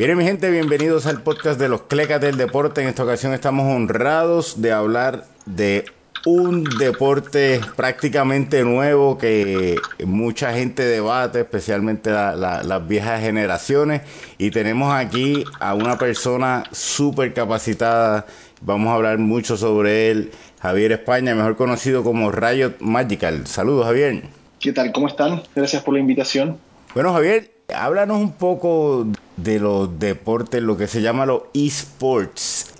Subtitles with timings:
[0.00, 2.80] Bien, mi gente, bienvenidos al podcast de los Clecas del Deporte.
[2.80, 5.84] En esta ocasión estamos honrados de hablar de
[6.24, 9.76] un deporte prácticamente nuevo que
[10.06, 14.00] mucha gente debate, especialmente las viejas generaciones.
[14.38, 18.24] Y tenemos aquí a una persona súper capacitada.
[18.62, 20.30] Vamos a hablar mucho sobre él,
[20.62, 23.46] Javier España, mejor conocido como Riot Magical.
[23.46, 24.22] Saludos, Javier.
[24.60, 24.92] ¿Qué tal?
[24.92, 25.42] ¿Cómo están?
[25.54, 26.56] Gracias por la invitación.
[26.94, 29.06] Bueno, Javier, háblanos un poco
[29.42, 32.74] de los deportes, lo que se llama los esports.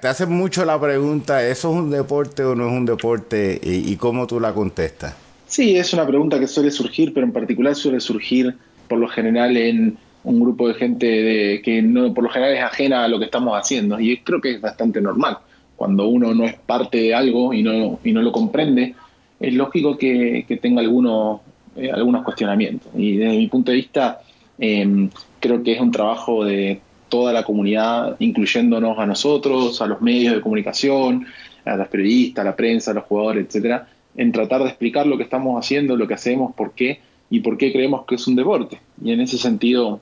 [0.00, 3.60] te, hacen mucho la pregunta, ¿eso es un deporte o no es un deporte?
[3.62, 5.14] Y, cómo tú la contestas?
[5.46, 8.56] Sí, es una pregunta que suele surgir, pero en particular suele surgir
[8.88, 12.62] por lo general en un grupo de gente de, que no, por lo general es
[12.62, 13.98] ajena a lo que estamos haciendo.
[14.00, 15.38] Y creo que es bastante normal.
[15.76, 18.94] Cuando uno no es parte de algo y no, y no lo comprende,
[19.38, 21.40] es lógico que, tenga algunos,
[21.76, 22.88] eh, algunos cuestionamientos.
[22.96, 24.20] Y desde mi punto de vista,
[24.58, 25.08] eh,
[25.46, 30.34] creo que es un trabajo de toda la comunidad, incluyéndonos a nosotros, a los medios
[30.34, 31.26] de comunicación,
[31.64, 35.16] a los periodistas, a la prensa, a los jugadores, etcétera, en tratar de explicar lo
[35.16, 38.36] que estamos haciendo, lo que hacemos, por qué y por qué creemos que es un
[38.36, 38.80] deporte.
[39.02, 40.00] Y en ese sentido,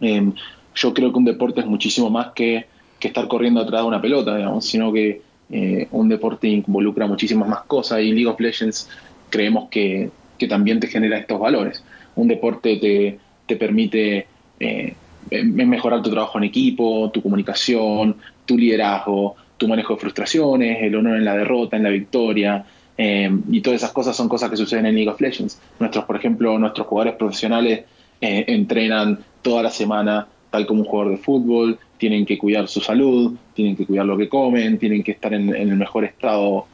[0.00, 0.32] em,
[0.74, 2.66] yo creo que un deporte es muchísimo más que,
[2.98, 7.48] que estar corriendo atrás de una pelota, digamos, sino que eh, un deporte involucra muchísimas
[7.48, 8.88] más cosas y League of Legends
[9.30, 11.82] creemos que, que también te genera estos valores.
[12.16, 14.26] Un deporte te, te permite
[14.60, 14.94] eh,
[15.30, 21.16] mejorar tu trabajo en equipo, tu comunicación, tu liderazgo, tu manejo de frustraciones, el honor
[21.18, 22.64] en la derrota, en la victoria.
[22.96, 25.60] Eh, y todas esas cosas son cosas que suceden en League of Legends.
[25.78, 27.84] Nuestros, por ejemplo, nuestros jugadores profesionales
[28.20, 32.80] eh, entrenan toda la semana tal como un jugador de fútbol, tienen que cuidar su
[32.80, 36.66] salud, tienen que cuidar lo que comen, tienen que estar en, el mejor estado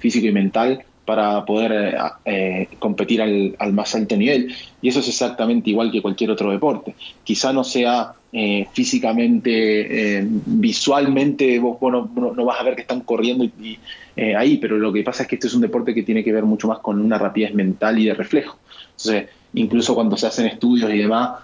[0.00, 4.54] físico y mental para poder eh, eh, competir al, más alto nivel.
[4.80, 6.94] Y eso es exactamente igual que cualquier otro deporte.
[7.24, 13.44] Quizá no sea eh, físicamente, visualmente, vos, no, vas a ver que están corriendo
[14.36, 16.44] ahí, pero lo que pasa es que este es un deporte que tiene que ver
[16.44, 18.58] mucho más con una rapidez mental y de reflejo.
[18.90, 21.40] Entonces, incluso cuando se hacen estudios y demás,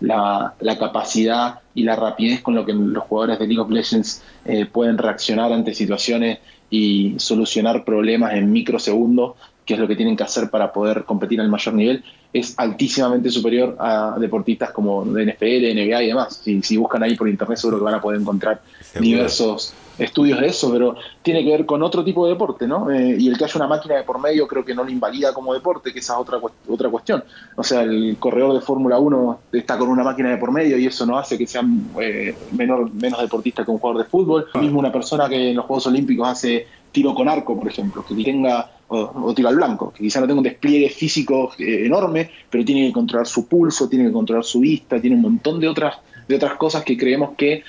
[0.00, 4.24] la, la, capacidad y la rapidez con lo que los jugadores de League of Legends
[4.72, 9.34] pueden reaccionar ante situaciones y solucionar problemas en microsegundos,
[9.70, 13.30] que es lo que tienen que hacer para poder competir al mayor nivel, es altísimamente
[13.30, 15.44] superior a deportistas como de NFL,
[15.78, 16.40] NBA y demás.
[16.42, 18.60] Si, si buscan ahí por internet seguro que van a poder encontrar
[18.98, 22.90] diversos estudios de eso, pero tiene que ver con otro tipo de deporte, ¿no?
[22.90, 25.32] Eh, y el que haya una máquina de por medio creo que no lo invalida
[25.32, 27.22] como deporte, que esa es otra, otra cuestión.
[27.54, 30.86] O sea, el corredor de Fórmula 1 está con una máquina de por medio y
[30.86, 31.62] eso no hace que sea
[32.00, 34.46] eh, menor, menos deportista que un jugador de fútbol.
[34.60, 38.16] Mismo una persona que en los Juegos Olímpicos hace tiro con arco, por ejemplo, que
[38.24, 42.64] tenga o, tiro al blanco, que quizá no tenga un despliegue físico eh, enorme, pero
[42.64, 45.94] tiene que controlar su pulso, tiene que controlar su vista, tiene un montón de otras
[46.28, 47.64] de otras cosas que creemos que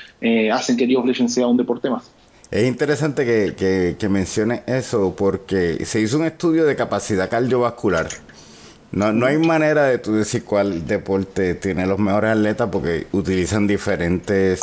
[0.52, 2.12] hacen que League of Legends sea un deporte más.
[2.52, 8.10] Es interesante que, que, que mencione eso porque se hizo un estudio de capacidad cardiovascular.
[8.92, 13.68] No, no hay manera de tú decir cuál deporte tiene los mejores atletas porque utilizan
[13.68, 14.60] diferentes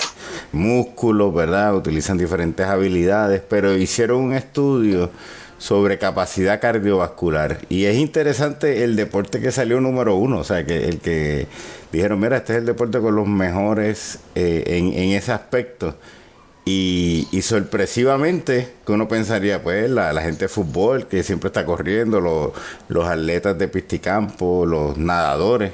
[0.53, 1.75] músculos, ¿verdad?
[1.75, 5.11] Utilizan diferentes habilidades, pero hicieron un estudio
[5.59, 7.59] sobre capacidad cardiovascular.
[7.69, 11.47] Y es interesante el deporte que salió número uno, o sea, que el que
[11.93, 15.97] dijeron, mira, este es el deporte con los mejores eh, en, en ese aspecto.
[16.71, 23.09] Y, sorpresivamente, que uno pensaría, pues, la, gente de fútbol que siempre está corriendo, los,
[23.09, 25.73] atletas de pisticampo, los nadadores,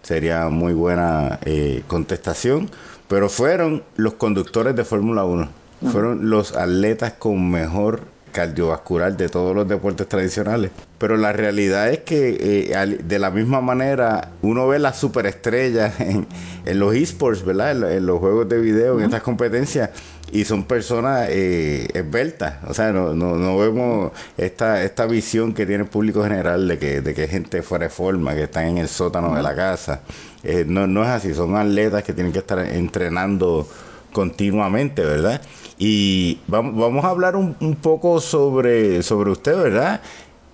[0.00, 2.70] sería muy buena eh, contestación.
[3.08, 5.48] Pero fueron los conductores de Fórmula 1,
[5.90, 8.02] fueron los atletas con mejor
[8.32, 10.70] cardiovascular de todos los deportes tradicionales.
[10.98, 16.26] Pero la realidad es que eh, de la misma manera uno ve las superestrellas en,
[16.64, 17.92] en los esports, ¿verdad?
[17.92, 19.90] En, los juegos de video, en estas competencias
[20.30, 22.56] y son personas eh, esbeltas.
[22.66, 26.78] O sea, no, no, no, vemos esta, esta visión que tiene el público general de
[26.78, 30.00] que, de que gente fuera de forma, que están en el sótano de la casa.
[30.42, 33.66] Eh, no, no es así, son atletas que tienen que estar entrenando
[34.12, 35.40] continuamente, ¿verdad?
[35.78, 40.00] Y vamos, a hablar un, poco sobre, sobre usted, ¿verdad?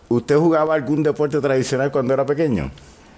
[0.09, 2.71] ¿Usted jugaba algún deporte tradicional cuando era pequeño?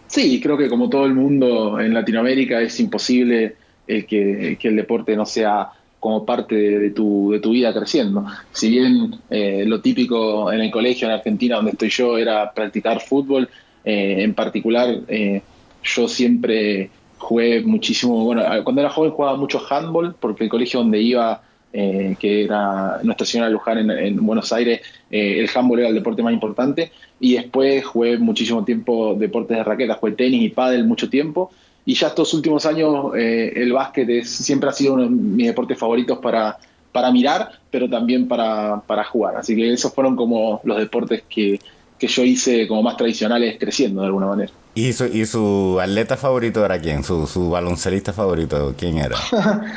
[0.06, 3.56] Sí, creo que como todo el mundo en Latinoamérica es imposible
[3.86, 5.72] que, que el deporte no sea
[6.06, 8.24] como parte de, tu, de tu vida creciendo.
[8.52, 13.00] Si bien eh, lo típico en el colegio en Argentina, donde estoy yo, era practicar
[13.00, 13.48] fútbol,
[13.84, 15.42] eh, en particular eh,
[15.82, 21.00] yo siempre jugué muchísimo, bueno, cuando era joven jugaba mucho handball, porque el colegio donde
[21.00, 21.42] iba,
[21.72, 24.80] que era nuestra señora Luján en, Buenos Aires,
[25.10, 26.90] el handball era el deporte más importante,
[27.20, 31.50] y después jugué muchísimo tiempo deportes de raquetas, jugué tenis y pádel mucho tiempo,
[31.86, 35.46] y ya estos últimos años eh, el básquet es, siempre ha sido uno de mis
[35.46, 36.58] deportes favoritos para,
[36.90, 39.36] para mirar, pero también para, para jugar.
[39.36, 41.60] Así que esos fueron como los deportes que,
[41.96, 44.52] que yo hice como más tradicionales creciendo de alguna manera.
[44.76, 47.02] ¿Y su, y su atleta favorito era quién?
[47.02, 49.16] ¿Su, su baloncelista favorito quién era?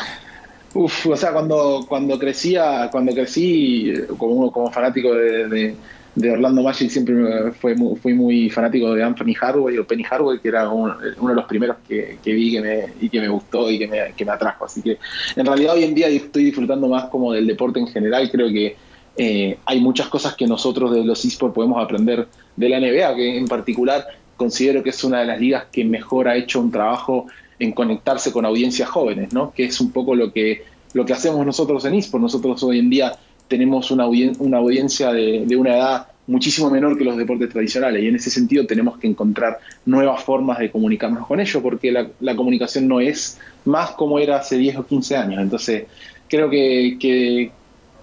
[0.73, 5.73] Uf, o sea, cuando, cuando crecía, cuando crecí como, como fanático de,
[6.15, 7.15] de, Orlando Magic siempre
[7.53, 11.33] fue muy, fui muy fanático de Anthony Hardaway o Penny Hardaway, que era uno, de
[11.33, 14.25] los primeros que, que, vi que me, y que me gustó y que me, que
[14.25, 14.65] me atrajo.
[14.65, 14.99] Así que
[15.37, 18.29] en realidad hoy en día estoy disfrutando más como del deporte en general.
[18.29, 18.75] Creo que
[19.15, 23.37] eh, hay muchas cosas que nosotros de los esports podemos aprender de la NBA, que
[23.37, 24.05] en particular
[24.39, 27.27] considero que es una de las ligas que mejor ha hecho un trabajo
[27.59, 29.51] en conectarse con audiencias jóvenes, ¿no?
[29.51, 30.63] que es un poco lo que,
[30.93, 32.23] lo que hacemos nosotros en eSport.
[32.23, 33.11] Nosotros hoy en día
[33.49, 38.15] tenemos una, una audiencia de, una edad muchísimo menor que los deportes tradicionales y en
[38.15, 43.01] ese sentido tenemos que encontrar nuevas formas de comunicarnos con ellos porque la, comunicación no
[43.01, 45.41] es más como era hace 10 o 15 años.
[45.41, 45.83] Entonces
[46.29, 47.51] creo que, que,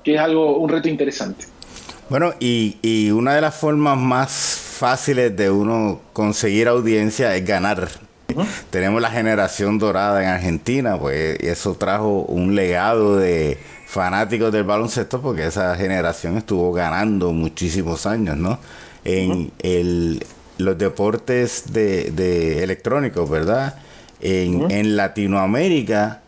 [0.05, 1.47] es algo, un reto interesante.
[2.11, 7.89] Bueno, y, y una de las formas más fáciles de uno conseguir audiencia es ganar
[8.71, 15.23] tenemos la generación dorada en Argentina, pues eso trajo un legado de fanáticos del baloncesto
[15.23, 18.59] porque esa generación estuvo ganando muchísimos años, ¿no?
[19.05, 20.25] En el,
[20.59, 23.77] los deportes de, electrónicos, ¿verdad?
[24.21, 26.23] En, en Latinoamérica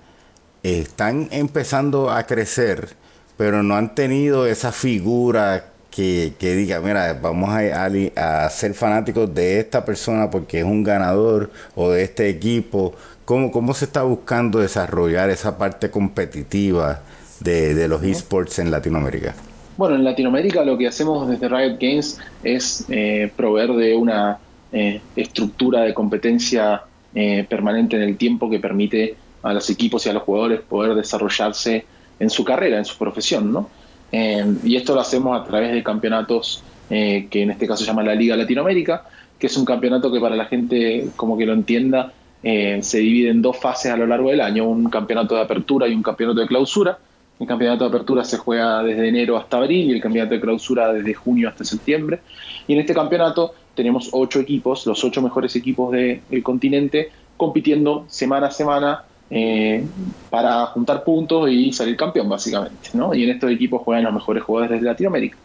[0.62, 2.91] están empezando a crecer,
[3.37, 5.67] pero no han tenido esa figura
[5.99, 11.91] que, diga, mira, vamos a, ser fanáticos de esta persona porque es un ganador o
[11.91, 12.95] de este equipo.
[13.25, 17.00] ¿Cómo, cómo se está buscando desarrollar esa parte competitiva
[17.41, 19.35] de, los esports en Latinoamérica?
[19.77, 24.39] Bueno, en Latinoamérica lo que hacemos desde Riot Games es eh, proveer de una
[24.73, 26.83] eh, estructura de competencia
[27.15, 30.94] eh, permanente en el tiempo que permite a los equipos y a los jugadores poder
[30.94, 31.85] desarrollarse
[32.21, 33.69] en su carrera, en su profesión, ¿no?
[34.12, 37.90] Eh, y esto lo hacemos a través de campeonatos eh, que en este caso se
[37.90, 39.05] llama la Liga Latinoamérica,
[39.38, 42.12] que es un campeonato que para la gente como que lo entienda
[42.43, 45.88] eh, se divide en dos fases a lo largo del año, un campeonato de apertura
[45.88, 46.99] y un campeonato de clausura.
[47.38, 50.93] El campeonato de apertura se juega desde enero hasta abril y el campeonato de clausura
[50.93, 52.20] desde junio hasta septiembre.
[52.66, 58.49] Y en este campeonato tenemos ocho equipos, los ocho mejores equipos del continente, compitiendo semana
[58.49, 59.85] a semana eh,
[60.31, 62.91] para juntar puntos y salir campeón, básicamente.
[62.95, 63.15] ¿no?
[63.15, 65.37] Y en estos equipos juegan los mejores jugadores de Latinoamérica.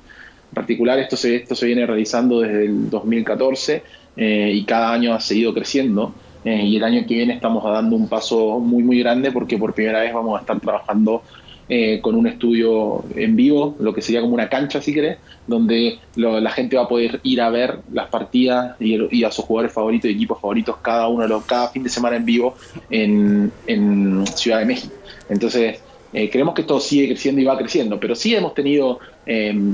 [0.52, 3.84] En particular, esto se, esto se viene realizando desde el 2014
[4.16, 6.14] eh, y cada año ha seguido creciendo.
[6.46, 9.74] Eh, y el año que viene estamos dando un paso muy, muy grande porque por
[9.74, 11.24] primera vez vamos a estar trabajando
[11.70, 15.18] eh, con un estudio en vivo, lo que sería como una cancha, si querés,
[15.48, 19.74] donde la gente va a poder ir a ver las partidas y, a sus jugadores
[19.74, 22.56] favoritos y equipos favoritos cada uno los, cada fin de semana en vivo
[22.90, 23.52] en,
[24.36, 24.94] Ciudad de México.
[25.30, 25.80] Entonces,
[26.12, 29.74] eh, creemos que esto sigue creciendo y va creciendo, pero sí hemos tenido em,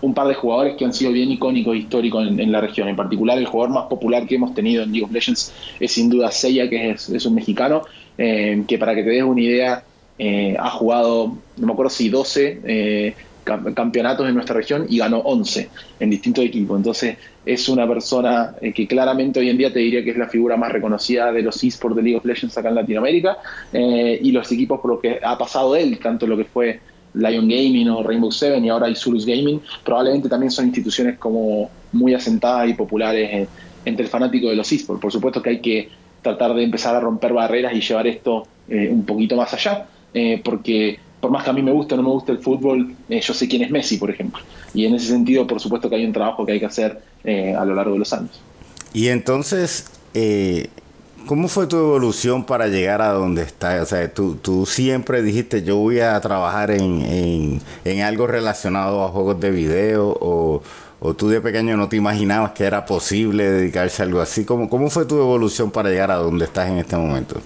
[0.00, 2.88] un par de jugadores que han sido bien icónicos e históricos en, la región.
[2.88, 6.08] En particular, el jugador más popular que hemos tenido en League of Legends es sin
[6.10, 7.82] duda Seiya, que es, es un mexicano,
[8.16, 9.84] em, que para que te des una idea,
[10.18, 13.14] eh, ha jugado, no me acuerdo si 12 eh,
[13.44, 15.68] campeonatos en nuestra región y ganó 11
[16.00, 16.76] en distintos equipos.
[16.76, 20.28] Entonces es una persona eh, que claramente hoy en día te diría que es la
[20.28, 23.36] figura más reconocida de los esports de League of Legends acá en Latinoamérica
[23.72, 26.80] y los equipos por lo que ha pasado él, tanto lo que fue
[27.14, 32.14] Lion Gaming o Rainbow Seven y ahora Isurus Gaming, probablemente también son instituciones como muy
[32.14, 33.48] asentadas y populares
[33.84, 35.02] entre el fanático de los esports.
[35.02, 35.90] Por supuesto que hay que
[36.22, 39.86] tratar de empezar a romper barreras y llevar esto un poquito más allá.
[40.14, 42.94] Eh, porque por más que a mí me guste o no me guste el fútbol,
[43.08, 44.40] eh, yo sé quién es Messi, por ejemplo.
[44.72, 47.54] Y en ese sentido, por supuesto que hay un trabajo que hay que hacer eh,
[47.54, 48.40] a lo largo de los años.
[48.92, 49.90] Y entonces,
[51.26, 53.82] ¿cómo fue tu evolución para llegar a donde estás?
[53.82, 59.08] O sea, tú, tú siempre dijiste, yo voy a trabajar en, en, algo relacionado a
[59.08, 60.62] juegos de video o,
[61.00, 64.44] o, tú de pequeño no te imaginabas que era posible dedicarse a algo así.
[64.44, 67.40] ¿Cómo, ¿Cómo fue tu evolución para llegar a donde estás en este momento?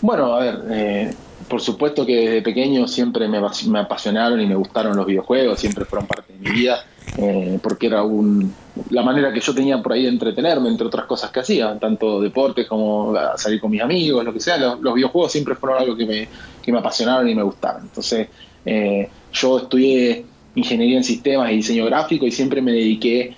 [0.00, 1.14] Bueno, a ver, eh,
[1.48, 6.06] por supuesto que desde pequeño siempre me, apasionaron y me gustaron los videojuegos, siempre fueron
[6.06, 6.84] parte de mi vida,
[7.16, 8.54] eh, porque era un,
[8.90, 12.20] la manera que yo tenía por ahí de entretenerme, entre otras cosas que hacía, tanto
[12.20, 16.04] deportes como salir con mis amigos, lo que sea, los, videojuegos siempre fueron algo que
[16.04, 16.28] me,
[16.62, 17.82] que me apasionaron y me gustaron.
[17.82, 18.28] Entonces,
[18.64, 23.34] eh, yo estudié ingeniería en sistemas y diseño gráfico y siempre me dediqué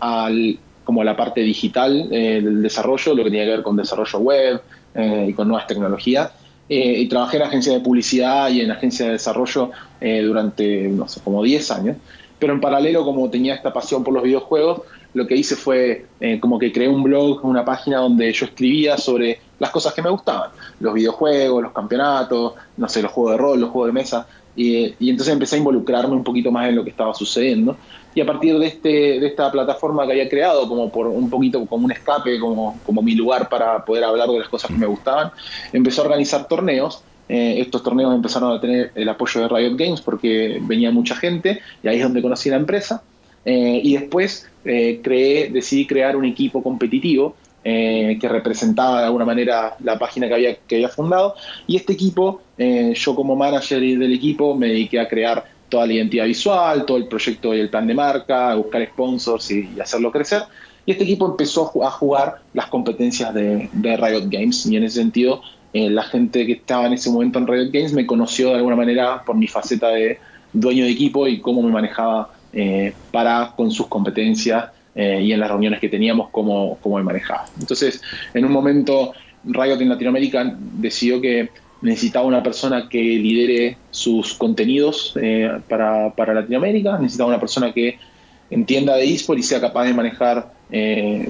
[0.00, 0.58] al
[0.88, 4.62] como a la parte digital del desarrollo, lo que tenía que ver con desarrollo web,
[4.98, 6.30] eh, y con nuevas tecnologías.
[6.68, 11.08] Eh, y trabajé en agencia de publicidad y en agencia de desarrollo eh, durante, no
[11.08, 11.96] sé, como 10 años.
[12.38, 14.82] Pero en paralelo, como tenía esta pasión por los videojuegos,
[15.14, 18.98] lo que hice fue eh, como que creé un blog, una página donde yo escribía
[18.98, 20.50] sobre las cosas que me gustaban,
[20.80, 24.94] los videojuegos, los campeonatos, no sé, los juegos de rol, los juegos de mesa, y,
[25.00, 27.76] y entonces empecé a involucrarme un poquito más en lo que estaba sucediendo.
[28.14, 28.88] Y a partir de, este,
[29.20, 33.02] de esta plataforma que había creado, como por un poquito como un escape, como, como
[33.02, 35.30] mi lugar para poder hablar de las cosas que me gustaban,
[35.72, 40.00] empecé a organizar torneos eh, estos torneos empezaron a tener el apoyo de Riot Games
[40.00, 43.02] porque venía mucha gente y ahí es donde conocí la empresa.
[43.44, 49.76] Eh, y después eh, creé, decidí crear un equipo competitivo que representaba de alguna manera
[49.84, 51.34] la página que había, que había fundado.
[51.66, 56.24] Y este equipo, yo como manager del equipo, me dediqué a crear toda la identidad
[56.24, 60.42] visual, todo el proyecto y el plan de marca, buscar sponsors y, hacerlo crecer.
[60.86, 65.00] Y este equipo empezó a jugar las competencias de, de Riot Games y en ese
[65.00, 68.56] sentido eh, la gente que estaba en ese momento en Riot Games me conoció de
[68.56, 70.18] alguna manera por mi faceta de
[70.52, 75.40] dueño de equipo y cómo me manejaba eh, para con sus competencias eh, y en
[75.40, 77.46] las reuniones que teníamos cómo, cómo me manejaba.
[77.60, 78.00] Entonces,
[78.32, 79.12] en un momento
[79.44, 81.50] Riot en Latinoamérica decidió que
[81.82, 85.14] necesitaba una persona que lidere sus contenidos
[85.68, 87.98] para, para Latinoamérica, necesitaba una persona que
[88.50, 91.28] entienda de eSport y sea capaz de manejar eh,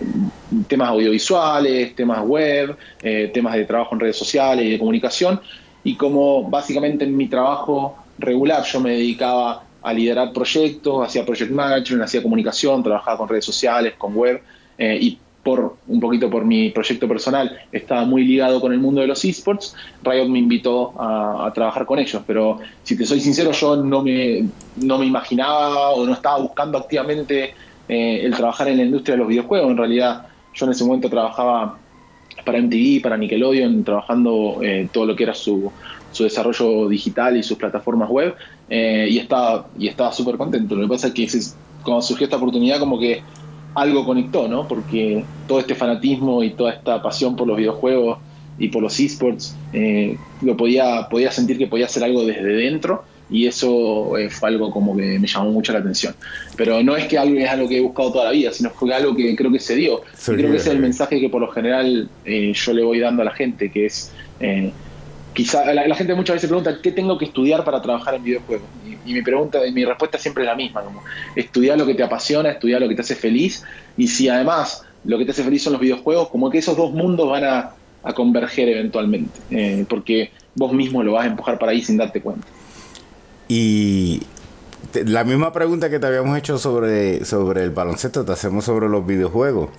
[0.67, 5.41] temas audiovisuales, temas web, eh, temas de trabajo en redes sociales y de comunicación.
[5.85, 11.53] Y como básicamente en mi trabajo regular yo me dedicaba a liderar proyectos, hacía project
[11.53, 14.43] management, hacía comunicación, trabajaba con redes sociales, con web,
[14.77, 19.01] eh, y por un poquito por mi proyecto personal estaba muy ligado con el mundo
[19.01, 23.53] de los esports, Riot me invitó a, trabajar con ellos, pero si te soy sincero,
[23.53, 24.45] yo no me,
[24.77, 27.55] no me imaginaba o no estaba buscando activamente
[27.89, 29.71] eh, el trabajar en la industria de los videojuegos.
[29.71, 31.79] En realidad, yo en ese momento trabajaba
[32.45, 35.73] para MTV, para Nickelodeon, trabajando eh, todo lo que era su,
[36.13, 38.35] su, desarrollo digital y sus plataformas web,
[38.69, 40.75] eh, y estaba y estaba súper contento.
[40.75, 41.27] Lo que pasa es que
[41.83, 43.23] cuando surgió esta oportunidad, como que
[43.81, 44.67] algo conectó, ¿no?
[44.67, 48.19] Porque todo este fanatismo y toda esta pasión por los videojuegos
[48.59, 49.57] y por los esports,
[50.41, 54.71] lo podía, podía sentir que podía hacer algo desde dentro y eso eh, fue algo
[54.71, 56.15] como que me llamó mucho la atención.
[56.57, 58.93] Pero no es que algo es algo que he buscado toda la vida, sino fue
[58.95, 60.03] algo que creo que se dio.
[60.03, 63.01] y creo que ese es el mensaje que por lo general eh, yo le voy
[63.01, 64.73] dando a la gente, que es, eh,
[65.39, 68.69] quizá la, gente muchas veces pregunta, ¿qué tengo que estudiar para trabajar en videojuegos?
[69.05, 71.05] Y, mi pregunta, mi respuesta siempre es la misma, como
[71.37, 73.63] estudiar lo que te apasiona, estudiar lo que te hace feliz,
[73.97, 76.91] y si además lo que te hace feliz son los videojuegos, como que esos dos
[76.91, 77.71] mundos van a,
[78.03, 82.45] a converger eventualmente, porque vos mismo lo vas a empujar para ahí sin darte cuenta.
[83.47, 84.23] Y
[84.93, 89.07] la misma pregunta que te habíamos hecho sobre, sobre el baloncesto, te hacemos sobre los
[89.07, 89.71] videojuegos.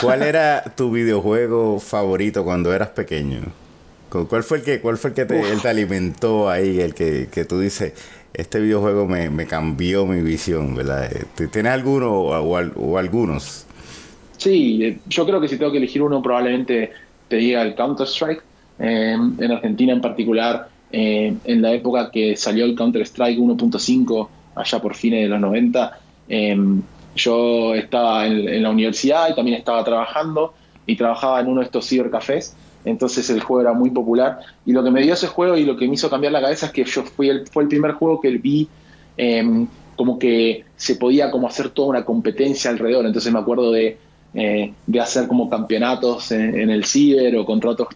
[0.00, 3.65] ¿Cuál era tu videojuego favorito cuando eras pequeño?
[4.08, 6.80] ¿Cuál fue el que, cuál fue el que te, te alimentó ahí?
[6.80, 7.92] El que, que tú dices,
[8.34, 11.10] este videojuego me, me, cambió mi visión, ¿verdad?
[11.34, 13.66] ¿Tienes alguno o, algunos?
[14.36, 16.92] Sí, eh, yo creo que si tengo que elegir uno, probablemente
[17.28, 18.42] te diga el Counter-Strike.
[18.78, 24.78] Eh, en Argentina en particular, eh, en la época que salió el Counter-Strike 1.5, allá
[24.80, 25.98] por fines de los 90,
[26.28, 26.82] em,
[27.14, 30.54] yo estaba en, la universidad y también estaba trabajando
[30.86, 32.54] y trabajaba en uno de estos cibercafés,
[32.86, 35.76] entonces el juego era muy popular y lo que me dio ese juego y lo
[35.76, 38.20] que me hizo cambiar la cabeza es que yo fui el, fue el primer juego
[38.20, 38.66] que vi
[39.18, 39.66] em,
[39.96, 43.98] como que se podía como hacer toda una competencia alrededor, entonces me acuerdo de
[44.38, 47.88] eh, de hacer como campeonatos en, el ciber o contra otros,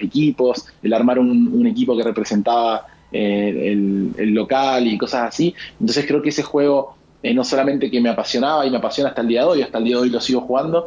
[0.00, 3.72] equipos, el armar un, equipo que representaba eh,
[4.16, 5.54] el, local y cosas así.
[5.78, 6.96] Entonces creo que ese juego
[7.30, 9.78] eh, no solamente que me apasionaba y me apasiona hasta el día de hoy, hasta
[9.78, 10.86] el día de hoy lo sigo jugando,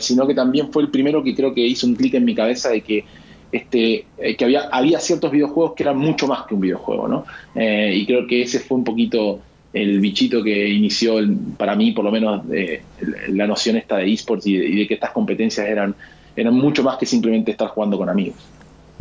[0.00, 2.70] sino que también fue el primero que creo que hizo un clic en mi cabeza
[2.70, 3.04] de que
[3.50, 7.24] este, que había, había ciertos videojuegos que eran mucho más que un videojuego, ¿no?
[7.56, 9.40] y creo que ese fue un poquito
[9.74, 11.16] el bichito que inició
[11.56, 12.82] para mí, por lo menos, eh,
[13.28, 15.94] la noción esta de esports y, y de, que estas competencias eran,
[16.36, 18.36] eran mucho más que simplemente estar jugando con amigos.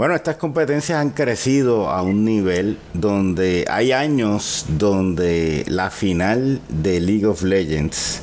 [0.04, 7.00] Bueno, estas competencias han crecido a un nivel donde hay años donde la final de
[7.00, 8.22] League of Legends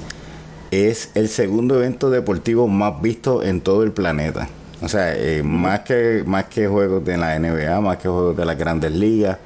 [0.70, 4.46] es el segundo evento deportivo más visto en todo el planeta.
[4.82, 8.44] O sea, eh, más, que, más que juegos de la NBA, más que juegos de
[8.44, 9.38] las grandes ligas,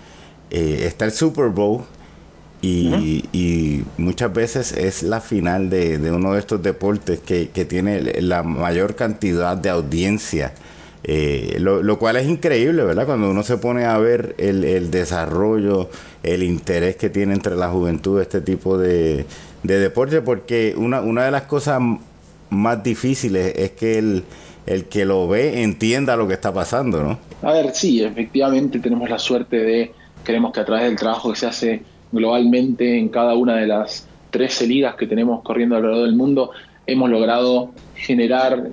[0.51, 1.85] eh, está el Super Bowl,
[2.63, 8.97] y, muchas veces es la final de, uno de estos deportes que, tiene la mayor
[8.97, 10.53] cantidad de audiencia.
[11.07, 13.05] Eh, lo, cual es increíble, ¿verdad?
[13.05, 15.91] Cuando uno se pone a ver el, desarrollo,
[16.23, 19.27] el interés que tiene entre la juventud este tipo de,
[19.63, 21.81] deporte, porque una, una de las cosas
[22.49, 24.25] más difíciles es que el,
[24.67, 27.19] el que lo ve entienda lo que está pasando, ¿no?
[27.43, 29.93] A ver, sí, efectivamente tenemos la suerte de,
[30.23, 31.83] creemos que a través del trabajo que se hace
[32.13, 36.51] globalmente en cada una de las 13 ligas que tenemos corriendo alrededor del mundo,
[36.87, 38.71] hemos logrado generar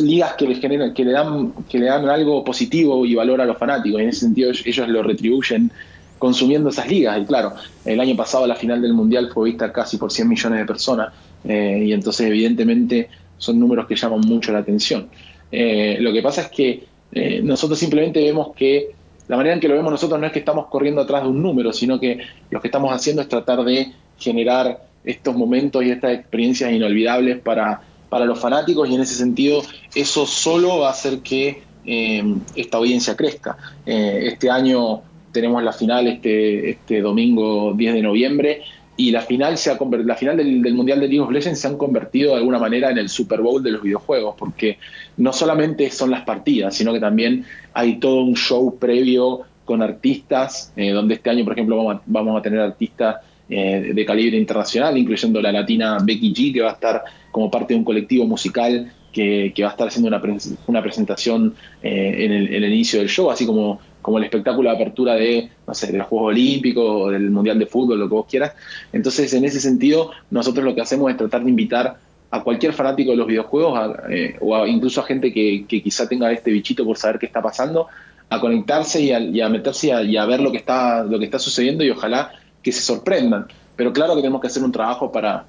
[0.00, 3.46] ligas que le generan, que le dan, que le dan algo positivo y valor a
[3.46, 4.00] los fanáticos.
[4.00, 5.70] Y en ese sentido ellos lo retribuyen
[6.18, 7.20] consumiendo esas ligas.
[7.20, 7.52] Y claro,
[7.84, 11.12] el año pasado la final del Mundial fue vista casi por 100 millones de personas.
[11.44, 15.08] Eh, y entonces evidentemente son números que llaman mucho la atención.
[15.50, 18.90] Eh, lo que pasa es que eh, nosotros simplemente vemos que
[19.28, 21.42] la manera en que lo vemos nosotros no es que estamos corriendo atrás de un
[21.42, 22.18] número, sino que
[22.50, 27.82] lo que estamos haciendo es tratar de generar estos momentos y estas experiencias inolvidables para,
[28.12, 29.62] para los fanáticos y en ese sentido
[29.94, 32.22] eso solo va a hacer que eh,
[32.54, 33.56] esta audiencia crezca.
[33.86, 35.00] Eh, este año
[35.32, 38.62] tenemos la final este, este domingo 10 de noviembre
[38.98, 41.78] y la final se ha la final del, mundial de League of Legends se han
[41.78, 44.76] convertido de alguna manera en el Super Bowl de los videojuegos porque
[45.16, 50.70] no solamente son las partidas sino que también hay todo un show previo con artistas
[50.76, 53.16] eh, donde este año por ejemplo vamos vamos a tener artistas
[53.48, 57.74] eh, de calibre internacional, incluyendo la latina Becky G, que va a estar como parte
[57.74, 60.22] de un colectivo musical que, va a estar haciendo una,
[60.66, 65.14] una presentación eh, en, el, inicio del show, así como, como el espectáculo de apertura
[65.14, 68.26] de, no sé, de los Juegos Olímpicos o del Mundial de Fútbol, lo que vos
[68.28, 68.54] quieras.
[68.92, 71.98] Entonces, en ese sentido, nosotros lo que hacemos es tratar de invitar
[72.30, 76.50] a cualquier fanático de los videojuegos eh, o incluso a gente que, quizá tenga este
[76.50, 77.88] bichito por saber qué está pasando,
[78.30, 81.84] a conectarse y a, meterse y a, ver lo que está lo que está sucediendo
[81.84, 82.32] y ojalá
[82.62, 83.46] que se sorprendan.
[83.76, 85.44] Pero claro que tenemos que hacer un trabajo para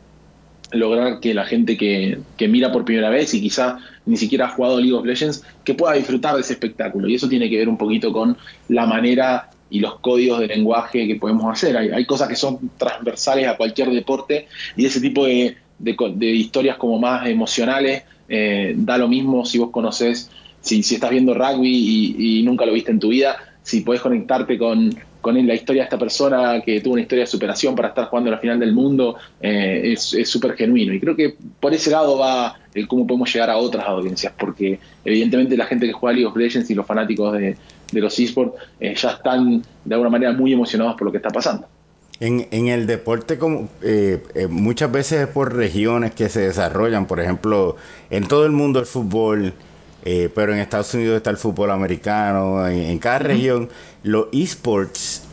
[0.71, 4.79] lograr que la gente que, mira por primera vez y quizá ni siquiera ha jugado
[4.79, 7.07] League of Legends, que pueda disfrutar de ese espectáculo.
[7.07, 8.37] Y eso tiene que ver un poquito con
[8.69, 11.77] la manera y los códigos de lenguaje que podemos hacer.
[11.77, 15.55] Hay, cosas que son transversales a cualquier deporte y ese tipo de,
[16.19, 20.29] historias como más emocionales eh, da lo mismo si vos conocés,
[20.61, 24.01] si, si estás viendo rugby y, y, nunca lo viste en tu vida, si podés
[24.01, 27.87] conectarte con, con la historia de esta persona que tuvo una historia de superación para
[27.87, 30.93] estar jugando a la final del mundo, eh, es súper genuino.
[30.93, 34.79] Y creo que por ese lado va el cómo podemos llegar a otras audiencias, porque
[35.05, 37.55] evidentemente la gente que juega League of Legends y los fanáticos de,
[37.93, 41.67] los esports eh, ya están de alguna manera muy emocionados por lo que está pasando.
[42.19, 47.21] En, en el deporte, como, eh, muchas veces es por regiones que se desarrollan, por
[47.21, 47.77] ejemplo,
[48.09, 49.53] en todo el mundo el fútbol
[50.05, 53.69] eh, pero en Estados Unidos está el fútbol americano, en, cada región.
[54.03, 55.23] Los esports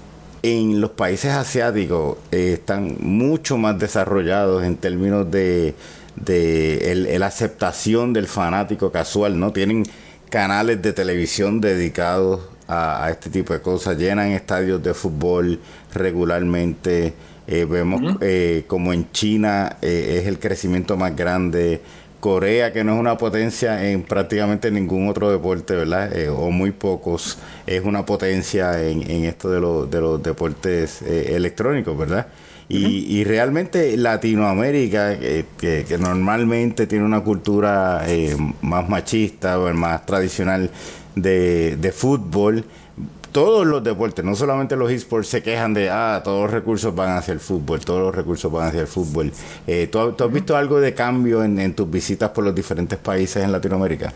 [0.43, 5.75] en los países asiáticos eh, están mucho más desarrollados en términos de,
[6.17, 9.53] de el, aceptación del fanático casual, ¿no?
[9.53, 9.85] Tienen
[10.31, 15.61] canales de televisión dedicados a, este tipo de cosas, llenan estadios de fútbol
[15.93, 17.13] regularmente.
[17.47, 18.01] Eh, vemos
[18.69, 21.81] como en China es el crecimiento más grande
[22.21, 26.17] Corea, que no es una potencia en prácticamente ningún otro deporte, ¿verdad?
[26.17, 31.97] Eh, o muy pocos, es una potencia en, esto de, de los deportes eh, electrónicos,
[31.99, 32.27] ¿verdad?
[32.73, 40.71] Y, realmente Latinoamérica, que, normalmente tiene una cultura eh, más machista o más tradicional
[41.17, 42.65] de, de fútbol,
[43.33, 47.17] todos los deportes, no solamente los esports, se quejan de, ah, todos los recursos van
[47.17, 49.33] hacia el fútbol, todos los recursos van hacia el fútbol.
[49.67, 53.53] Eh, ¿tú, has visto algo de cambio en, tus visitas por los diferentes países en
[53.53, 54.13] Latinoamérica?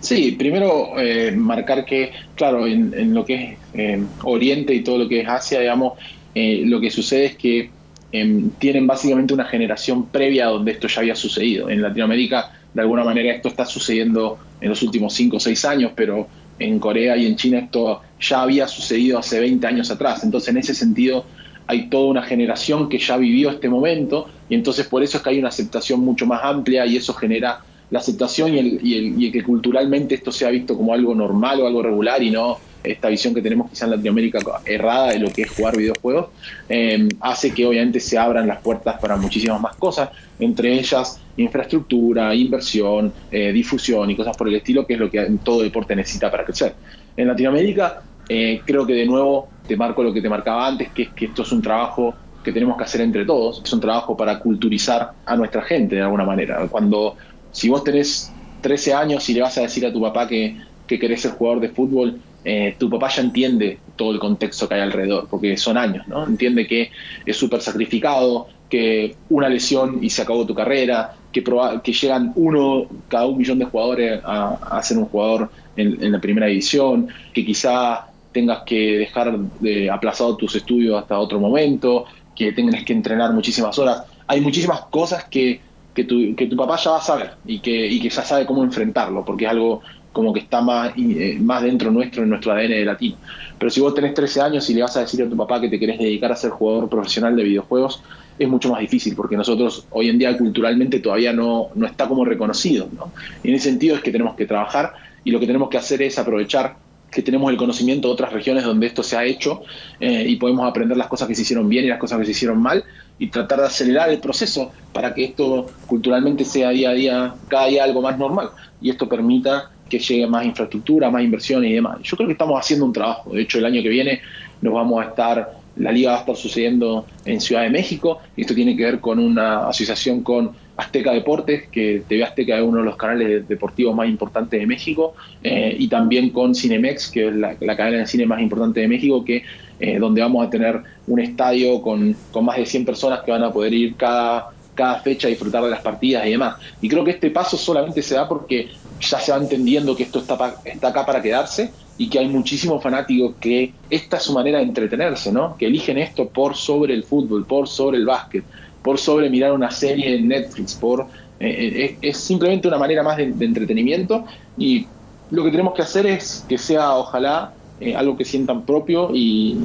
[0.00, 5.08] Sí, primero eh, marcar que, claro, en, lo que es eh, Oriente y todo lo
[5.08, 5.94] que es Asia, digamos,
[6.34, 7.70] lo que sucede es que
[8.12, 11.70] em, tienen básicamente una generación previa donde esto ya había sucedido.
[11.70, 15.92] En Latinoamérica, de alguna manera, esto está sucediendo en los últimos 5 o 6 años,
[15.96, 20.24] pero en Corea y en China esto ya había sucedido hace 20 años atrás.
[20.24, 21.24] Entonces, en ese sentido,
[21.66, 25.30] hay toda una generación que ya vivió este momento y entonces por eso es que
[25.30, 29.32] hay una aceptación mucho más amplia y eso genera la aceptación y el, y el,
[29.32, 32.58] que culturalmente esto sea visto como algo normal o algo regular y no
[32.90, 36.28] esta visión que tenemos quizá en Latinoamérica errada de lo que es jugar videojuegos,
[36.68, 42.34] eh, hace que obviamente se abran las puertas para muchísimas más cosas, entre ellas infraestructura,
[42.34, 46.30] inversión, eh, difusión y cosas por el estilo, que es lo que todo deporte necesita
[46.30, 46.74] para crecer.
[47.16, 51.02] En Latinoamérica, eh, creo que de nuevo te marco lo que te marcaba antes, que
[51.02, 54.16] es que esto es un trabajo que tenemos que hacer entre todos, es un trabajo
[54.16, 56.66] para culturizar a nuestra gente de alguna manera.
[56.68, 57.16] Cuando,
[57.50, 60.98] si vos tenés 13 años y le vas a decir a tu papá que, que
[60.98, 64.80] querés ser jugador de fútbol, eh, tu papá ya entiende todo el contexto que hay
[64.80, 66.24] alrededor, porque son años, ¿no?
[66.24, 66.92] Entiende que
[67.24, 71.42] es súper sacrificado, que una lesión y se acabó tu carrera, que,
[71.82, 76.46] que llegan uno cada un millón de jugadores a, ser un jugador en, la primera
[76.46, 82.04] división, que quizá tengas que dejar de aplazado tus estudios hasta otro momento,
[82.36, 84.04] que tengas que entrenar muchísimas horas.
[84.28, 85.60] Hay muchísimas cosas que,
[85.92, 88.46] que, tu, que tu papá ya va a saber y que, y que ya sabe
[88.46, 89.82] cómo enfrentarlo, porque es algo
[90.16, 93.16] como que está más, eh, más dentro nuestro, en nuestro ADN de latino.
[93.58, 95.68] Pero si vos tenés 13 años y le vas a decir a tu papá que
[95.68, 98.02] te querés dedicar a ser jugador profesional de videojuegos,
[98.38, 102.24] es mucho más difícil, porque nosotros hoy en día culturalmente todavía no, no está como
[102.24, 102.88] reconocido.
[102.96, 103.12] ¿no?
[103.42, 106.00] Y en ese sentido es que tenemos que trabajar y lo que tenemos que hacer
[106.00, 106.76] es aprovechar
[107.10, 109.64] que tenemos el conocimiento de otras regiones donde esto se ha hecho
[110.00, 112.30] eh, y podemos aprender las cosas que se hicieron bien y las cosas que se
[112.30, 112.84] hicieron mal
[113.18, 117.66] y tratar de acelerar el proceso para que esto culturalmente sea día a día, cada
[117.66, 118.48] día algo más normal
[118.80, 121.98] y esto permita que llegue más infraestructura, más inversiones y demás.
[122.02, 123.32] Yo creo que estamos haciendo un trabajo.
[123.32, 124.20] De hecho, el año que viene
[124.60, 128.20] nos vamos a estar, la liga va a estar sucediendo en Ciudad de México.
[128.36, 132.78] Esto tiene que ver con una asociación con Azteca Deportes, que TV Azteca es uno
[132.78, 137.34] de los canales deportivos más importantes de México, eh, y también con Cinemex, que es
[137.34, 139.42] la, cadena de cine más importante de México, que
[139.78, 143.42] eh, donde vamos a tener un estadio con, con más de 100 personas que van
[143.42, 146.56] a poder ir cada cada fecha, disfrutar de las partidas y demás.
[146.80, 148.68] Y creo que este paso solamente se da porque
[149.00, 152.82] ya se va entendiendo que esto está, está acá para quedarse y que hay muchísimos
[152.82, 155.56] fanáticos que esta es su manera de entretenerse, ¿no?
[155.56, 158.44] Que eligen esto por sobre el fútbol, por sobre el básquet,
[158.82, 161.06] por sobre mirar una serie en Netflix, por
[161.40, 164.24] eh, eh, es, simplemente una manera más de, entretenimiento
[164.56, 164.86] y
[165.30, 169.58] lo que tenemos que hacer es que sea ojalá eh, algo que sientan propio y,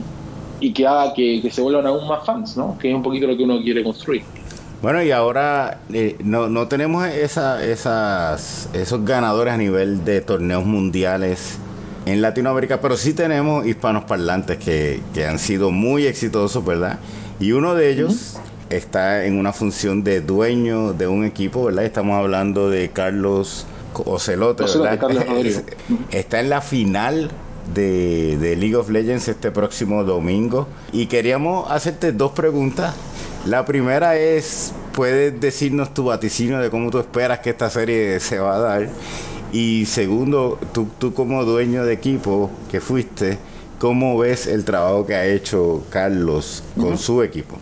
[0.60, 2.78] y que haga que, que, se vuelvan aún más fans, ¿no?
[2.78, 4.24] Que es un poquito lo que uno quiere construir.
[4.82, 10.66] Bueno, y ahora eh, no, no tenemos esa, esas, esos ganadores a nivel de torneos
[10.66, 11.60] mundiales
[12.08, 16.98] en Latinoamérica, pero sí tenemos hispanos parlantes que, que han sido muy exitosos, ¿verdad?
[17.40, 18.40] Y uno de ellos
[18.72, 21.86] está en una función de dueño de un equipo, ¿verdad?
[21.86, 25.00] Estamos hablando de Carlos Ocelote, ¿verdad?
[26.12, 27.30] está en la final
[27.76, 30.68] de, de, League of Legends este próximo domingo.
[30.92, 32.96] Y queríamos hacerte dos preguntas
[33.46, 38.40] la primera es, puedes decirnos tu vaticinio de cómo tú esperas que esta serie se
[38.40, 38.90] va a dar.
[39.52, 43.38] Y segundo, tú, tú como dueño de equipo que fuiste,
[43.80, 47.58] ¿cómo ves el trabajo que ha hecho Carlos con su equipo?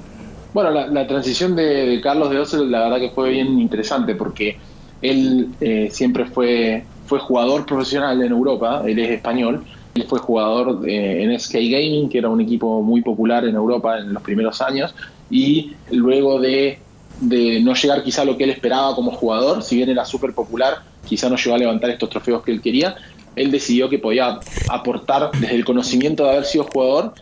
[0.54, 4.58] Bueno, la, transición de, Carlos de Ossel la verdad que fue bien interesante porque
[5.02, 9.64] él eh, siempre fue, fue jugador profesional en Europa, él es español,
[9.96, 13.98] él fue jugador eh, en SK Gaming, que era un equipo muy popular en Europa
[13.98, 14.94] en los primeros años,
[15.30, 16.80] y luego de,
[17.20, 20.76] no llegar quizá a lo que él esperaba como jugador, si bien era súper popular,
[21.04, 22.96] quizá no llegó a levantar estos trofeos que él quería,
[23.36, 27.14] él decidió que podía aportar desde el conocimiento de haber sido jugador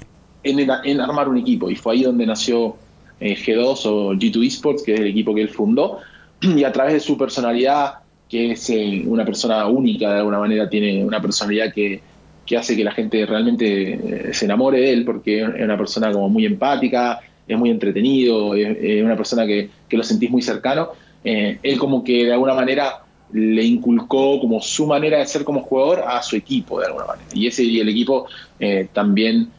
[0.43, 0.69] en,
[1.01, 2.77] armar un equipo, y fue ahí donde nació
[3.19, 5.99] eh, G2 o G2 Esports, que es el equipo que él fundó,
[6.41, 7.95] y a través de su personalidad,
[8.29, 12.01] que es eh, una persona única de alguna manera, tiene una personalidad que,
[12.47, 16.11] que hace que la gente realmente eh, se enamore de él, porque es una persona
[16.11, 20.89] como muy empática, es muy entretenido, es, una persona que, lo sentís muy cercano.
[21.23, 23.01] Eh, él como que de alguna manera
[23.33, 27.27] le inculcó como su manera de ser como jugador a su equipo de alguna manera.
[27.33, 28.27] Y ese y el equipo
[28.59, 29.49] eh, también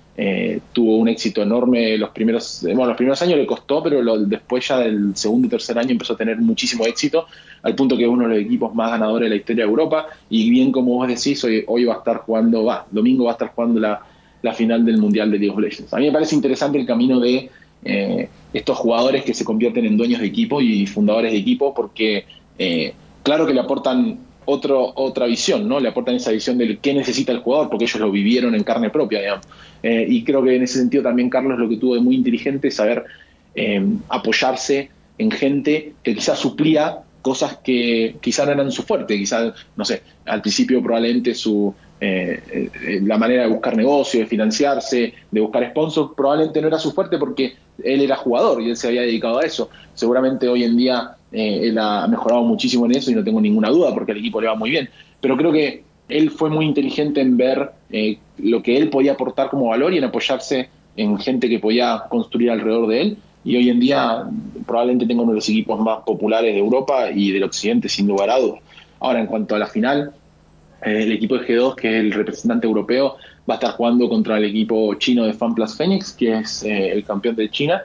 [0.73, 4.79] tuvo un éxito enorme los primeros, bueno, los primeros años le costó, pero después ya
[4.81, 7.29] del segundo y tercer año empezó a tener muchísimo éxito,
[7.63, 10.07] al punto que es uno de los equipos más ganadores de la historia de Europa.
[10.31, 13.35] Y bien como vos decís, hoy, hoy va a estar jugando, va, domingo va a
[13.35, 14.01] estar jugando la,
[14.43, 15.93] la final del Mundial de League of Legends.
[15.93, 17.51] A mí me parece interesante el camino de
[17.85, 22.25] eh, estos jugadores que se convierten en dueños de equipo y fundadores de equipo, porque
[22.59, 25.79] eh, claro que le aportan otro, otra visión, ¿no?
[25.79, 28.91] Le aportan esa visión de qué necesita el jugador, porque ellos lo vivieron en carne
[28.91, 29.47] propia, digamos.
[29.83, 32.69] Eh, y creo que en ese sentido también Carlos lo que tuvo de muy inteligente
[32.69, 33.05] es saber
[34.09, 39.85] apoyarse en gente que quizás suplía cosas que quizás no eran su fuerte, quizás, no
[39.85, 45.41] sé, al principio probablemente su, eh, eh, la manera de buscar negocio, de financiarse, de
[45.41, 49.03] buscar sponsors, probablemente no era su fuerte porque él era jugador y él se había
[49.03, 49.69] dedicado a eso.
[49.95, 53.71] Seguramente hoy en día eh, él ha mejorado muchísimo en eso y no tengo ninguna
[53.71, 54.89] duda porque el equipo le va muy bien.
[55.21, 57.73] Pero creo que él fue muy inteligente en ver
[58.39, 62.51] lo que él podía aportar como valor y en apoyarse en gente que podía construir
[62.51, 63.17] alrededor de él.
[63.45, 64.25] Y hoy en día
[64.67, 68.31] probablemente tenga uno de los equipos más populares de Europa y del Occidente, sin lugar
[68.31, 68.61] a dudas.
[69.01, 70.13] Ahora, en cuanto a la final,
[70.83, 73.17] eh, el equipo de G2, que es el representante europeo,
[73.49, 77.05] va a estar jugando contra el equipo chino de FanPlus Phoenix, que es eh, el
[77.05, 77.83] campeón de China.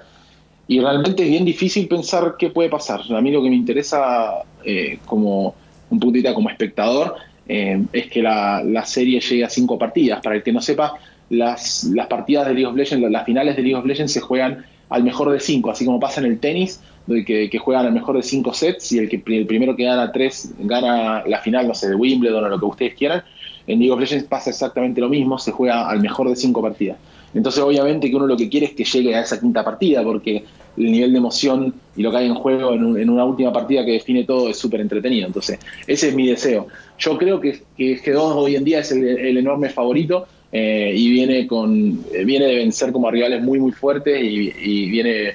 [0.68, 3.02] Y realmente es bien difícil pensar qué puede pasar.
[3.10, 5.56] A mí lo que me interesa eh, como
[5.90, 10.22] un puntita como espectador es que la, serie llegue a cinco partidas.
[10.22, 10.94] Para el que no sepa,
[11.30, 14.66] las, las partidas de League of Legends, las finales de League of Legends se juegan
[14.94, 18.16] al mejor de cinco, así como pasa en el tenis, que, que juegan al mejor
[18.16, 21.74] de cinco sets y el, que, el primero que gana tres gana la final, no
[21.74, 23.24] sé, de Wimbledon o lo que ustedes quieran.
[23.66, 26.98] En League of Legends pasa exactamente lo mismo, se juega al mejor de cinco partidas.
[27.34, 30.44] Entonces, obviamente que uno lo que quiere es que llegue a esa quinta partida, porque
[30.78, 33.94] el nivel de emoción y lo que hay en juego en, una última partida que
[33.94, 35.28] define todo es súper entretenido.
[35.28, 36.68] Entonces, ese es mi deseo.
[37.00, 41.48] Yo creo que, que G2 hoy en día es el, enorme favorito eh, y viene,
[41.48, 45.34] con, eh, viene de vencer como a rivales muy, muy fuertes y, viene,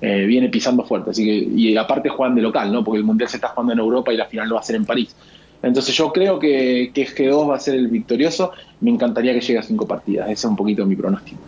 [0.00, 1.10] eh, viene pisando fuerte.
[1.10, 2.82] Así que, y aparte juegan de local, ¿no?
[2.82, 4.74] porque el Mundial se está jugando en Europa y la final lo va a ser
[4.76, 5.14] en París.
[5.62, 8.50] Entonces yo creo que, que G2 va a ser el victorioso.
[8.80, 10.26] Me encantaría que llegue a cinco partidas.
[10.26, 11.38] Ese es un poquito mi pronóstico.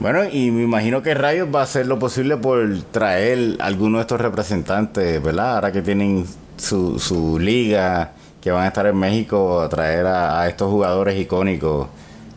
[0.00, 4.00] Bueno, y me imagino que Rayos va a hacer lo posible por traer algunos de
[4.00, 5.56] estos representantes, ¿verdad?
[5.56, 6.24] Ahora que tienen
[6.56, 11.86] su, su liga, que van a estar en México, a traer a, estos jugadores icónicos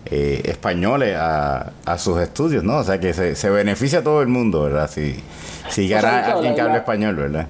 [0.06, 2.78] eh, españoles a, sus estudios, ¿no?
[2.78, 4.90] O sea que se, beneficia a todo el mundo, ¿verdad?
[4.90, 5.16] Si,
[5.70, 7.48] si gana alguien que hable español, ¿verdad?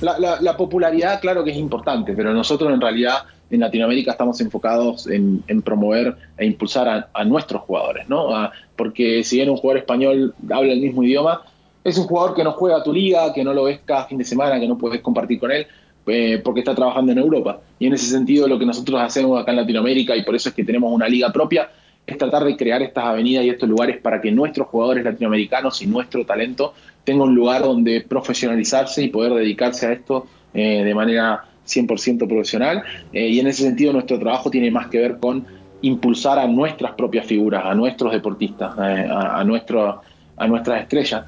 [0.00, 5.42] La, popularidad, claro que es importante, pero nosotros en realidad en Latinoamérica estamos enfocados en,
[5.62, 8.28] promover e impulsar a, nuestros jugadores, ¿no?
[8.76, 11.42] porque si bien un jugador español habla el mismo idioma,
[11.82, 14.18] es un jugador que no juega a tu liga, que no lo ves cada fin
[14.18, 15.66] de semana, que no puedes compartir con él,
[16.10, 17.60] eh, porque está trabajando en Europa.
[17.78, 20.54] Y en ese sentido lo que nosotros hacemos acá en Latinoamérica, y por eso es
[20.54, 21.70] que tenemos una liga propia,
[22.08, 25.86] es tratar de crear estas avenidas y estos lugares para que nuestros jugadores latinoamericanos y
[25.86, 26.72] nuestro talento
[27.04, 32.82] tenga un lugar donde profesionalizarse y poder dedicarse a esto eh, de manera 100% profesional.
[33.12, 35.46] Eh, y en ese sentido nuestro trabajo tiene más que ver con
[35.82, 41.24] impulsar a nuestras propias figuras, a nuestros deportistas, eh, a, a nuestras estrellas,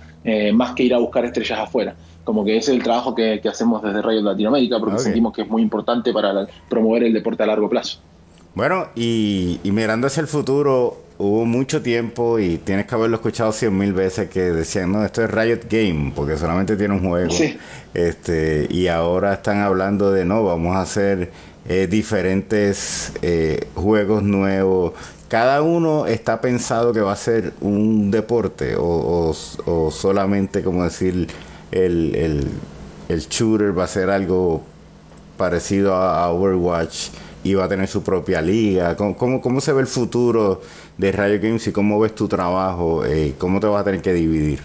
[0.55, 1.95] más que ir a buscar estrellas afuera.
[2.31, 5.49] Como que ese es el trabajo que, hacemos desde Radio Latinoamérica, porque sentimos que es
[5.49, 7.99] muy importante para promover el deporte a largo plazo.
[8.55, 13.51] Bueno, y, y mirando hacia el futuro, hubo mucho tiempo y tienes que haberlo escuchado
[13.51, 17.35] cien mil veces que decían, no, esto es Riot Game, porque solamente tiene un juego.
[17.95, 21.33] Este, y ahora están hablando de, no, vamos a hacer
[21.69, 24.93] eh, diferentes eh, juegos nuevos.
[25.27, 29.35] Cada uno está pensado que va a ser un deporte o,
[29.66, 31.27] o, solamente, como decir,
[31.72, 32.48] el, el,
[33.09, 34.62] el, shooter va a ser algo
[35.37, 37.09] parecido a Overwatch
[37.44, 38.96] y va a tener su propia liga.
[38.96, 40.61] ¿Cómo, cómo, cómo se ve el futuro
[41.00, 44.12] de Riot Games y cómo ves tu trabajo, eh, cómo te vas a tener que
[44.12, 44.61] dividir.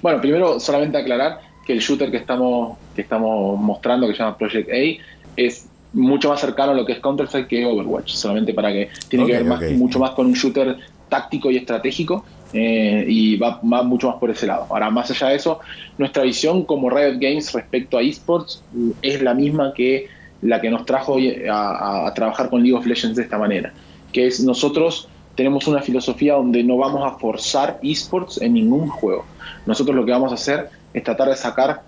[0.00, 4.38] Bueno, primero solamente aclarar que el shooter que estamos, que estamos mostrando, que se llama
[4.38, 5.02] Project A,
[5.36, 9.26] es mucho más cercano a lo que es Counter-Strike que Overwatch, solamente para que tiene
[9.26, 10.76] que ver más, mucho más con un shooter
[11.08, 14.66] táctico y estratégico eh, y va, mucho más por ese lado.
[14.70, 15.60] Ahora, más allá de eso,
[15.98, 18.62] nuestra visión como Riot Games respecto a esports
[19.02, 20.08] es la misma que
[20.42, 21.16] la que nos trajo
[21.50, 23.72] a trabajar con League of Legends de esta manera
[24.14, 29.26] que es nosotros tenemos una filosofía donde no vamos a forzar esports en ningún juego.
[29.66, 31.82] Nosotros lo que vamos a hacer es tratar de sacar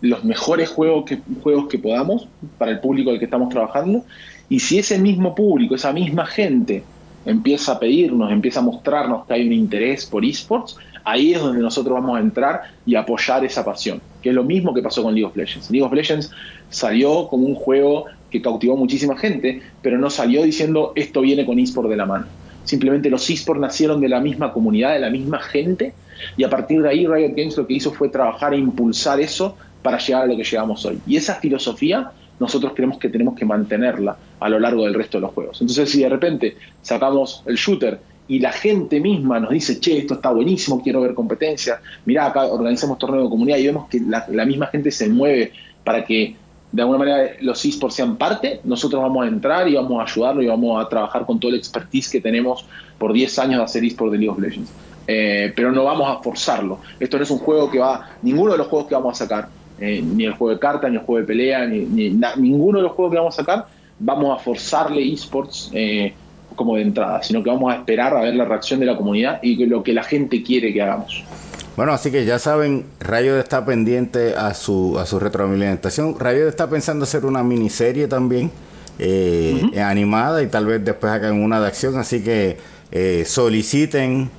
[0.00, 4.04] los mejores juegos que, juegos que podamos para el público al que estamos trabajando.
[4.48, 6.84] Y si ese mismo público, esa misma gente,
[7.26, 11.60] empieza a pedirnos, empieza a mostrarnos que hay un interés por esports, ahí es donde
[11.60, 15.14] nosotros vamos a entrar y apoyar esa pasión, que es lo mismo que pasó con
[15.14, 15.70] League of Legends.
[15.70, 16.30] League of Legends
[16.70, 21.58] salió como un juego que cautivó muchísima gente, pero no salió diciendo esto viene con
[21.58, 22.26] eSport de la mano.
[22.64, 25.94] Simplemente los eSports nacieron de la misma comunidad, de la misma gente,
[26.36, 29.56] y a partir de ahí Riot Games lo que hizo fue trabajar e impulsar eso
[29.82, 30.98] para llegar a lo que llegamos hoy.
[31.06, 35.22] Y esa filosofía nosotros creemos que tenemos que mantenerla a lo largo del resto de
[35.22, 35.60] los juegos.
[35.60, 40.14] Entonces, si de repente sacamos el shooter y la gente misma nos dice, che, esto
[40.14, 44.44] está buenísimo, quiero ver competencia, mirá, acá organizamos torneo de comunidad y vemos que la
[44.44, 45.52] misma gente se mueve
[45.84, 46.36] para que
[46.72, 50.42] de alguna manera los esports sean parte, nosotros vamos a entrar y vamos a ayudarlo
[50.42, 52.66] y vamos a trabajar con todo el expertise que tenemos
[52.98, 54.70] por 10 años de hacer esports de League of Legends.
[55.06, 56.80] Eh, pero no vamos a forzarlo.
[56.98, 59.48] Esto no es un juego que va, ninguno de los juegos que vamos a sacar,
[59.80, 61.84] eh, ni el juego de carta, ni el juego de pelea, ni,
[62.36, 63.66] ninguno de los juegos que vamos a sacar,
[63.98, 66.14] vamos a forzarle esports eh,
[66.54, 69.40] como de entrada, sino que vamos a esperar a ver la reacción de la comunidad
[69.42, 71.24] y lo que la gente quiere que hagamos.
[71.76, 76.18] Bueno, así que ya saben, Rayo está pendiente a su, a su retroalimentación.
[76.18, 78.50] Rayo está pensando hacer una miniserie también
[78.98, 81.98] eh, animada y tal vez después hagan una de acción.
[81.98, 82.56] Así que
[82.92, 84.30] eh, soliciten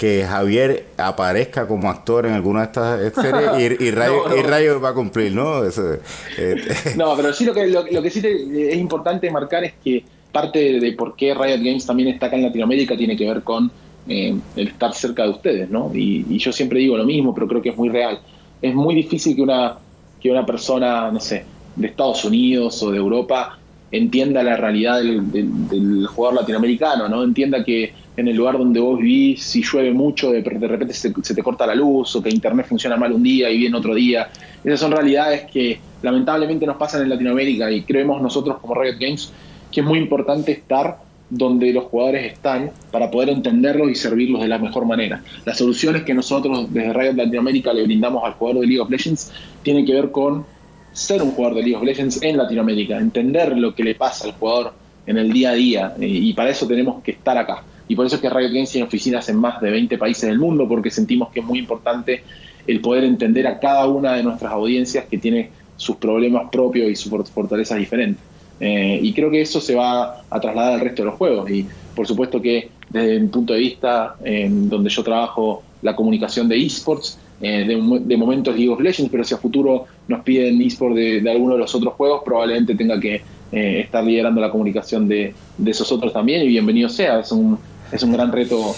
[0.00, 5.34] que Javier aparezca como actor en alguna de estas series y, Rayo, va a cumplir,
[5.34, 5.62] ¿no?
[5.62, 6.56] Eh,
[6.96, 10.92] no, pero sí lo que, lo, que sí es importante marcar es que parte de
[10.92, 13.70] por qué Riot Games también está acá en Latinoamérica tiene que ver con
[14.08, 15.90] eh, el estar cerca de ustedes, ¿no?
[15.94, 18.20] Y, yo siempre digo lo mismo, pero creo que es muy real.
[18.62, 19.76] Es muy difícil que una,
[20.18, 21.44] que una persona, no sé,
[21.76, 23.58] de Estados Unidos o de Europa
[23.92, 27.24] entienda la realidad del, jugador latinoamericano, ¿no?
[27.24, 31.42] Entienda que en el lugar donde vos vivís, si llueve mucho, de, repente se, te
[31.42, 34.28] corta la luz o que internet funciona mal un día y bien otro día.
[34.62, 39.32] Esas son realidades que lamentablemente nos pasan en Latinoamérica y creemos nosotros como Riot Games
[39.70, 40.98] que es muy importante estar
[41.30, 45.22] donde los jugadores están para poder entenderlos y servirlos de la mejor manera.
[45.44, 49.32] Las soluciones que nosotros desde Riot Latinoamérica le brindamos al jugador de League of Legends
[49.62, 50.44] tienen que ver con
[50.92, 54.32] ser un jugador de League of Legends en Latinoamérica, entender lo que le pasa al
[54.32, 54.72] jugador
[55.06, 57.62] en el día a día y para eso tenemos que estar acá.
[57.88, 60.38] Y por eso es que Riot Games tiene oficinas en más de 20 países del
[60.38, 62.22] mundo porque sentimos que es muy importante
[62.66, 66.94] el poder entender a cada una de nuestras audiencias que tiene sus problemas propios y
[66.94, 68.22] sus fortalezas diferentes.
[68.60, 71.50] Eh, y creo que eso se va a trasladar al resto de los juegos.
[71.50, 76.64] Y por supuesto que desde mi punto de vista, donde yo trabajo la comunicación de
[76.64, 80.96] esports, eh, de, de, momentos League of Legends, pero si a futuro nos piden esports
[80.96, 83.22] de, de alguno de los otros juegos, probablemente tenga que
[83.52, 86.42] eh, estar liderando la comunicación de, de, esos otros también.
[86.42, 87.58] Y bienvenido sea, es un,
[87.90, 88.74] es un gran reto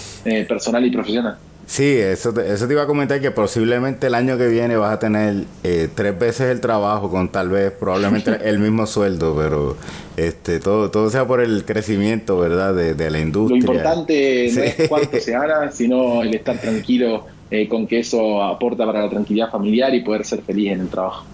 [0.47, 1.37] personal y profesional.
[1.67, 4.93] Sí, eso te, eso te iba a comentar que posiblemente el año que viene vas
[4.93, 9.77] a tener eh, tres veces el trabajo con tal vez probablemente el mismo sueldo, pero
[10.17, 12.75] este todo todo sea por el crecimiento, ¿verdad?
[12.75, 13.63] De, de la industria.
[13.63, 14.57] Lo importante sí.
[14.57, 19.03] no es cuánto se gana, sino el estar tranquilo eh, con que eso aporta para
[19.03, 21.27] la tranquilidad familiar y poder ser feliz en el trabajo.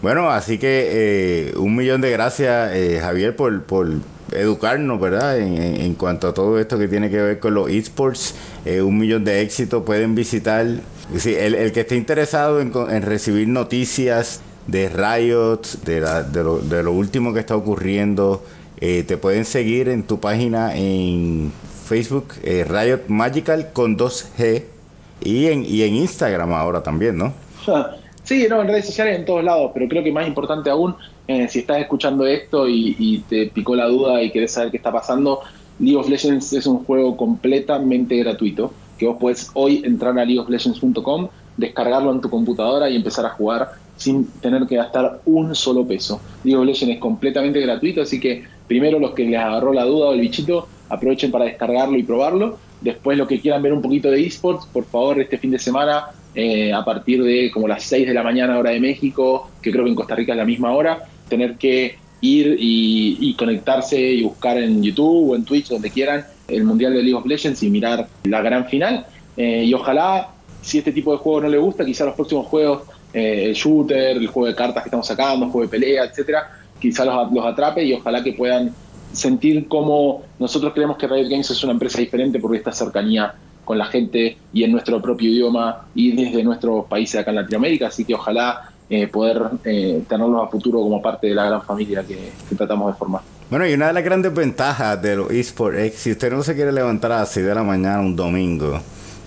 [0.00, 3.90] Bueno, así que eh, un millón de gracias, eh, Javier, por, por
[4.32, 5.38] educarnos, ¿verdad?
[5.38, 9.22] En, en, cuanto a todo esto que tiene que ver con los esports, un millón
[9.24, 9.82] de éxitos.
[9.84, 16.22] Pueden visitar, el, el, que esté interesado en, en, recibir noticias de Riot, de, la,
[16.22, 18.42] de, lo, de, lo, último que está ocurriendo,
[18.78, 21.52] te pueden seguir en tu página en
[21.84, 24.77] Facebook, Riot Magical con 2G,
[25.22, 27.32] y en, y en Instagram ahora también, ¿no?
[28.28, 30.94] Sí, no, en redes sociales en todos lados, pero creo que más importante aún,
[31.26, 34.76] eh, si estás escuchando esto y, y, te picó la duda y querés saber qué
[34.76, 35.40] está pasando,
[35.78, 41.28] League of Legends es un juego completamente gratuito, que vos podés hoy entrar a leagueoflegends.com,
[41.56, 46.20] descargarlo en tu computadora y empezar a jugar sin tener que gastar un solo peso.
[46.44, 50.08] League of Legends es completamente gratuito, así que primero los que les agarró la duda
[50.08, 52.58] o el bichito, aprovechen para descargarlo y probarlo.
[52.80, 56.06] Después los que quieran ver un poquito de esports, por favor, este fin de semana
[56.34, 59.84] eh, a partir de como las 6 de la mañana hora de México, que creo
[59.84, 64.22] que en Costa Rica es la misma hora, tener que ir y, y, conectarse y
[64.22, 67.70] buscar en YouTube o en Twitch, donde quieran, el Mundial de League of Legends y
[67.70, 69.06] mirar la gran final.
[69.36, 70.28] Eh, y ojalá,
[70.62, 74.16] si este tipo de juego no le gusta, quizá los próximos juegos, eh, el shooter,
[74.16, 77.44] el juego de cartas que estamos sacando, el juego de pelea, etcétera, quizá los, los
[77.44, 78.72] atrape y ojalá que puedan
[79.12, 83.76] sentir cómo nosotros creemos que Riot Games es una empresa diferente por esta cercanía con
[83.76, 88.04] la gente y en nuestro propio idioma y desde nuestros países acá en Latinoamérica, así
[88.04, 92.32] que ojalá eh, poder eh, tenerlos a futuro como parte de la gran familia que,
[92.48, 93.20] que, tratamos de formar.
[93.50, 96.54] Bueno, y una de las grandes ventajas de los eSports es si usted no se
[96.54, 98.80] quiere levantar a las 6 de la mañana un domingo,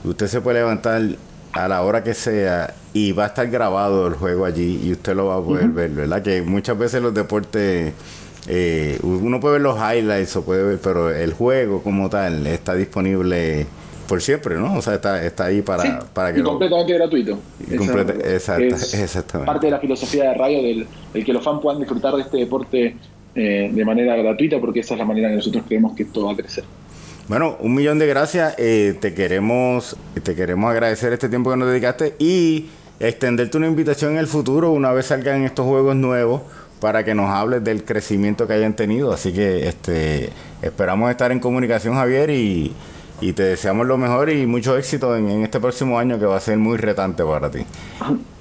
[0.03, 1.03] usted se puede levantar
[1.53, 5.15] a la hora que sea y va a estar grabado el juego allí y usted
[5.15, 5.73] lo va a poder uh -huh.
[5.73, 6.23] ver, ¿verdad?
[6.23, 7.93] Que muchas veces los deportes
[8.47, 12.75] eh, uno puede ver los highlights o puede ver, pero el juego como tal está
[12.75, 13.67] disponible
[14.07, 14.75] por siempre, ¿no?
[14.75, 16.99] O sea, está, está ahí para, sí, para que y completamente lo...
[16.99, 17.39] gratuito.
[17.69, 19.51] Exacta, es exactamente.
[19.51, 22.37] Parte de la filosofía de radio del, del, que los fans puedan disfrutar de este
[22.37, 22.97] deporte
[23.35, 26.33] eh, de manera gratuita, porque esa es la manera que nosotros creemos que esto va
[26.33, 26.65] a crecer.
[27.29, 28.55] Bueno, un millón de gracias.
[28.57, 32.65] Eh, te queremos, te queremos agradecer este tiempo que nos dedicaste y
[32.99, 36.41] extenderte una invitación en el futuro, una vez salgan estos juegos nuevos,
[36.81, 39.13] para que nos hables del crecimiento que hayan tenido.
[39.13, 40.29] Así que este
[40.61, 42.73] esperamos estar en comunicación, Javier, y
[43.21, 46.39] y te deseamos lo mejor y mucho éxito en, este próximo año que va a
[46.39, 47.59] ser muy retante para ti.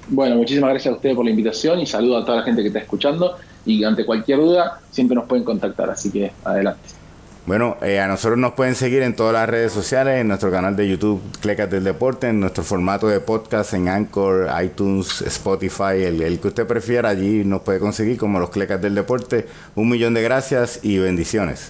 [0.09, 2.67] Bueno, muchísimas gracias a ustedes por la invitación y saludo a toda la gente que
[2.67, 7.00] está escuchando y ante cualquier duda siempre nos pueden contactar, así que adelante.
[7.45, 10.75] Bueno, eh, a nosotros nos pueden seguir en todas las redes sociales, en nuestro canal
[10.75, 16.21] de YouTube Clecas del Deporte, en nuestro formato de podcast en Anchor, iTunes, Spotify, el,
[16.21, 19.47] el que usted prefiera, allí nos puede conseguir como los Clecas del Deporte.
[19.75, 21.69] Un millón de gracias y bendiciones.